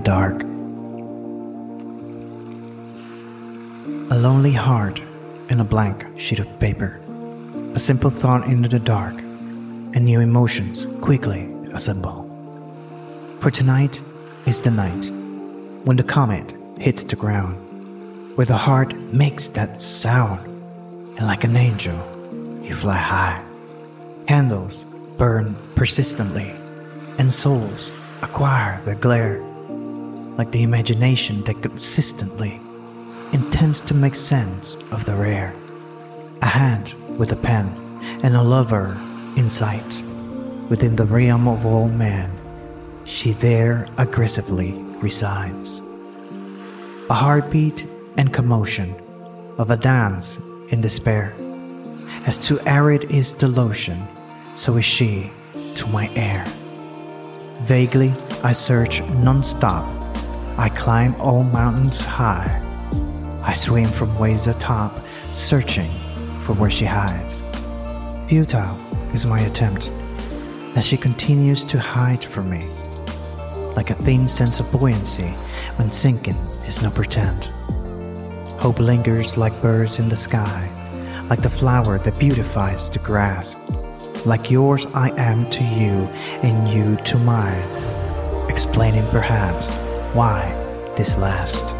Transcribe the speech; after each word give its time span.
the 0.00 0.06
dark. 0.06 0.42
A 4.10 4.18
lonely 4.18 4.52
heart 4.52 5.02
and 5.48 5.60
a 5.60 5.64
blank 5.64 6.06
sheet 6.16 6.38
of 6.38 6.58
paper, 6.58 7.00
a 7.74 7.78
simple 7.78 8.10
thought 8.10 8.46
into 8.46 8.68
the 8.68 8.78
dark, 8.78 9.14
and 9.94 10.04
new 10.04 10.20
emotions 10.20 10.86
quickly 11.00 11.48
assemble. 11.72 12.26
For 13.40 13.50
tonight 13.50 14.00
is 14.46 14.60
the 14.60 14.70
night 14.70 15.10
when 15.84 15.96
the 15.96 16.02
comet 16.02 16.54
hits 16.78 17.04
the 17.04 17.16
ground, 17.16 17.56
where 18.36 18.46
the 18.46 18.56
heart 18.56 18.94
makes 19.12 19.48
that 19.50 19.82
sound, 19.82 20.46
and 21.16 21.26
like 21.26 21.44
an 21.44 21.56
angel, 21.56 21.98
you 22.62 22.74
fly 22.74 22.96
high. 22.96 23.42
Candles 24.26 24.84
burn 25.18 25.54
persistently, 25.74 26.52
and 27.18 27.30
souls 27.32 27.90
acquire 28.22 28.80
their 28.84 28.94
glare, 28.94 29.49
like 30.36 30.50
the 30.52 30.62
imagination 30.62 31.42
that 31.44 31.62
consistently 31.62 32.60
intends 33.32 33.80
to 33.82 33.94
make 33.94 34.14
sense 34.14 34.76
of 34.90 35.04
the 35.04 35.14
rare. 35.14 35.54
A 36.42 36.46
hand 36.46 36.94
with 37.18 37.32
a 37.32 37.36
pen 37.36 37.66
and 38.22 38.34
a 38.34 38.42
lover 38.42 38.96
in 39.36 39.48
sight. 39.48 40.02
Within 40.68 40.96
the 40.96 41.04
realm 41.04 41.48
of 41.48 41.66
all 41.66 41.88
man, 41.88 42.30
she 43.04 43.32
there 43.32 43.86
aggressively 43.98 44.72
resides. 45.00 45.80
A 47.10 47.14
heartbeat 47.14 47.86
and 48.16 48.32
commotion 48.32 48.94
of 49.58 49.70
a 49.70 49.76
dance 49.76 50.38
in 50.70 50.80
despair. 50.80 51.34
As 52.26 52.38
too 52.38 52.60
arid 52.66 53.10
is 53.10 53.34
the 53.34 53.48
lotion, 53.48 54.00
so 54.54 54.76
is 54.76 54.84
she 54.84 55.30
to 55.76 55.86
my 55.88 56.08
air. 56.14 56.44
Vaguely, 57.62 58.10
I 58.42 58.52
search 58.52 59.02
non-stop. 59.22 59.99
I 60.60 60.68
climb 60.68 61.14
all 61.18 61.42
mountains 61.42 62.02
high. 62.02 62.60
I 63.42 63.54
swim 63.54 63.86
from 63.86 64.18
ways 64.18 64.46
atop, 64.46 64.92
searching 65.22 65.90
for 66.44 66.52
where 66.52 66.68
she 66.68 66.84
hides. 66.84 67.42
Futile 68.28 68.76
is 69.14 69.26
my 69.26 69.40
attempt, 69.40 69.90
as 70.76 70.86
she 70.86 70.98
continues 70.98 71.64
to 71.64 71.78
hide 71.78 72.22
from 72.22 72.50
me, 72.50 72.60
like 73.74 73.88
a 73.88 73.94
thin 73.94 74.28
sense 74.28 74.60
of 74.60 74.70
buoyancy 74.70 75.30
when 75.76 75.90
sinking 75.90 76.36
is 76.68 76.82
no 76.82 76.90
pretend. 76.90 77.46
Hope 78.60 78.80
lingers 78.80 79.38
like 79.38 79.62
birds 79.62 79.98
in 79.98 80.10
the 80.10 80.14
sky, 80.14 80.68
like 81.30 81.40
the 81.40 81.48
flower 81.48 81.98
that 82.00 82.18
beautifies 82.18 82.90
the 82.90 82.98
grass. 82.98 83.56
Like 84.26 84.50
yours, 84.50 84.84
I 84.92 85.08
am 85.18 85.48
to 85.52 85.64
you, 85.64 86.06
and 86.42 86.68
you 86.68 87.02
to 87.04 87.16
mine, 87.16 87.64
explaining 88.50 89.06
perhaps 89.06 89.70
why 90.14 90.44
this 90.96 91.16
last. 91.16 91.74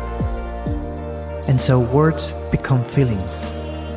And 1.48 1.60
so 1.60 1.80
words 1.80 2.32
become 2.50 2.84
feelings, 2.84 3.42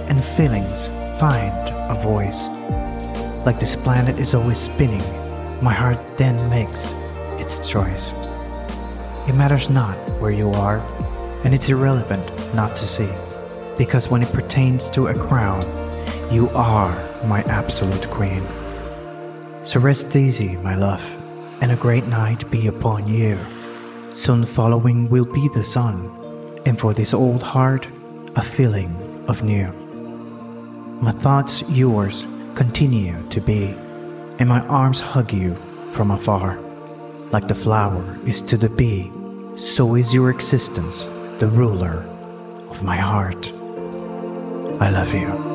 and 0.09 0.23
feelings 0.23 0.87
find 1.19 1.69
a 1.89 1.95
voice. 2.01 2.47
Like 3.45 3.59
this 3.59 3.75
planet 3.75 4.19
is 4.19 4.33
always 4.33 4.57
spinning, 4.57 5.03
my 5.61 5.73
heart 5.73 5.99
then 6.17 6.35
makes 6.49 6.93
its 7.39 7.67
choice. 7.67 8.13
It 9.27 9.35
matters 9.35 9.69
not 9.69 9.95
where 10.19 10.33
you 10.33 10.49
are, 10.51 10.79
and 11.43 11.53
it's 11.53 11.69
irrelevant 11.69 12.31
not 12.55 12.75
to 12.77 12.87
see, 12.87 13.09
because 13.77 14.09
when 14.09 14.23
it 14.23 14.33
pertains 14.33 14.89
to 14.91 15.07
a 15.07 15.13
crown, 15.13 15.61
you 16.31 16.49
are 16.49 16.93
my 17.25 17.43
absolute 17.43 18.09
queen. 18.09 18.43
So 19.61 19.79
rest 19.79 20.15
easy, 20.15 20.57
my 20.57 20.75
love, 20.75 21.03
and 21.61 21.71
a 21.71 21.75
great 21.75 22.07
night 22.07 22.49
be 22.49 22.67
upon 22.67 23.07
you. 23.07 23.37
Soon 24.13 24.45
following 24.45 25.09
will 25.09 25.25
be 25.25 25.47
the 25.47 25.63
sun, 25.63 26.11
and 26.67 26.79
for 26.79 26.93
this 26.93 27.15
old 27.15 27.41
heart, 27.41 27.89
a 28.35 28.43
feeling 28.43 28.95
of 29.27 29.41
new. 29.41 29.67
My 31.01 31.11
thoughts 31.11 31.63
yours 31.67 32.27
continue 32.53 33.17
to 33.31 33.41
be, 33.41 33.75
and 34.37 34.47
my 34.47 34.61
arms 34.67 35.01
hug 35.01 35.33
you 35.33 35.55
from 35.93 36.11
afar. 36.11 36.59
Like 37.31 37.47
the 37.47 37.55
flower 37.55 38.19
is 38.23 38.43
to 38.43 38.55
the 38.55 38.69
bee, 38.69 39.11
so 39.55 39.95
is 39.95 40.13
your 40.13 40.29
existence 40.29 41.05
the 41.39 41.47
ruler 41.47 42.05
of 42.69 42.83
my 42.83 42.97
heart. 42.97 43.51
I 44.79 44.91
love 44.91 45.11
you. 45.15 45.52